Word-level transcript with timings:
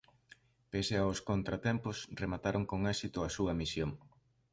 Pese 0.71 0.95
aos 0.99 1.19
contratempos 1.29 1.97
remataron 2.21 2.63
con 2.71 2.79
éxito 2.93 3.19
a 3.21 3.33
súa 3.35 3.53
misión. 3.61 3.89